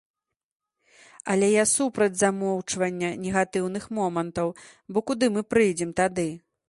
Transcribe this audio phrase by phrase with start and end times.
[1.33, 4.47] Але я супраць замоўчвання негатыўных момантаў,
[4.91, 6.27] бо куды мы прыйдзем тады?